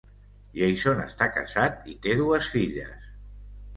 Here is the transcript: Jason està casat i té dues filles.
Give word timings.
Jason 0.59 1.01
està 1.03 1.27
casat 1.37 1.85
i 1.93 1.95
té 2.07 2.17
dues 2.23 2.49
filles. 2.57 3.13